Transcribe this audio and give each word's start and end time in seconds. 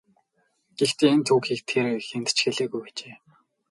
Гэхдээ 0.77 1.11
энэ 1.15 1.25
түүхийг 1.27 1.61
тэр 1.69 1.85
хэнд 2.07 2.27
ч 2.35 2.37
хэлээгүй 2.45 2.83
ажээ. 2.87 3.15